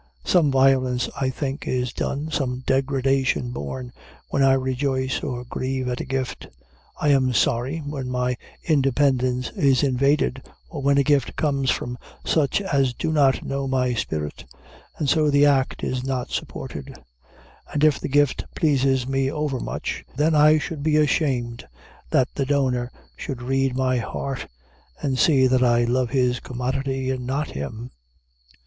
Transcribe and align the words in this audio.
Some 0.25 0.49
violence, 0.49 1.09
I 1.15 1.29
think, 1.29 1.67
is 1.67 1.93
done, 1.93 2.31
some 2.31 2.63
degradation 2.65 3.51
borne, 3.51 3.93
when 4.29 4.41
I 4.41 4.53
rejoice 4.53 5.21
or 5.21 5.43
grieve 5.43 5.87
at 5.87 6.01
a 6.01 6.05
gift. 6.05 6.47
I 6.99 7.09
am 7.09 7.33
sorry 7.33 7.83
when 7.85 8.09
my 8.09 8.35
independence 8.63 9.51
is 9.51 9.83
invaded, 9.83 10.41
or 10.71 10.81
when 10.81 10.97
a 10.97 11.03
gift 11.03 11.35
comes 11.35 11.69
from 11.69 11.99
such 12.25 12.61
as 12.61 12.95
do 12.95 13.11
not 13.11 13.43
know 13.43 13.67
my 13.67 13.93
spirit, 13.93 14.45
and 14.97 15.07
so 15.07 15.29
the 15.29 15.45
act 15.45 15.83
is 15.83 16.03
not 16.03 16.31
supported; 16.31 16.95
and 17.71 17.83
if 17.83 17.99
the 17.99 18.09
gift 18.09 18.45
pleases 18.55 19.07
me 19.07 19.31
overmuch, 19.31 20.03
then 20.15 20.33
I 20.33 20.57
should 20.57 20.81
be 20.81 20.97
ashamed 20.97 21.67
that 22.09 22.29
the 22.33 22.47
donor 22.47 22.91
should 23.15 23.43
read 23.43 23.75
my 23.75 23.97
heart, 23.99 24.47
and 24.99 25.19
see 25.19 25.45
that 25.45 25.61
I 25.63 25.83
love 25.83 26.09
his 26.09 26.39
commodity, 26.39 27.11
and 27.11 27.27
not 27.27 27.51
him. 27.51 27.91